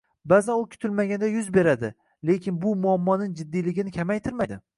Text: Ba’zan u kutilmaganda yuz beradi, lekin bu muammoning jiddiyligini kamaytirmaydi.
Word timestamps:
Ba’zan 0.31 0.61
u 0.61 0.69
kutilmaganda 0.71 1.29
yuz 1.33 1.51
beradi, 1.57 1.93
lekin 2.31 2.59
bu 2.65 2.75
muammoning 2.87 3.37
jiddiyligini 3.43 3.95
kamaytirmaydi. 4.01 4.61